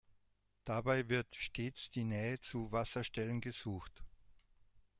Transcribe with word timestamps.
Dabei 0.65 1.07
wird 1.09 1.35
stets 1.35 1.91
die 1.91 2.03
Nähe 2.05 2.39
zu 2.39 2.71
Wasserstellen 2.71 3.39
gesucht. 3.39 4.03